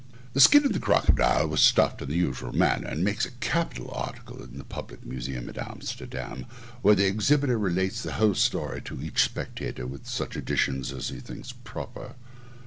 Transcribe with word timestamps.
The 0.33 0.39
skin 0.39 0.65
of 0.65 0.73
the 0.73 0.79
crocodile 0.79 1.47
was 1.47 1.61
stuffed 1.61 2.01
in 2.01 2.09
the 2.09 2.15
usual 2.15 2.51
manner, 2.53 2.87
and 2.87 3.03
makes 3.03 3.23
a 3.27 3.31
capital 3.39 3.91
article 3.93 4.41
in 4.43 4.55
their 4.55 4.63
public 4.63 5.05
museum 5.05 5.47
at 5.47 5.59
Amsterdam, 5.59 6.47
where 6.81 6.95
the 6.95 7.05
exhibitor 7.05 7.59
relates 7.59 8.01
the 8.01 8.13
whole 8.13 8.33
story 8.33 8.81
to 8.81 8.99
each 8.99 9.21
spectator, 9.21 9.85
with 9.85 10.07
such 10.07 10.35
additions 10.35 10.91
as 10.91 11.09
he 11.09 11.19
thinks 11.19 11.51
proper. 11.51 12.15